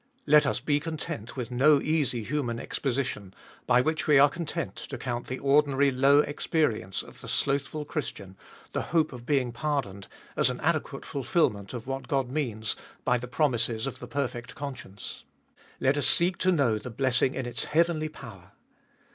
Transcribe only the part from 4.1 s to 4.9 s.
are content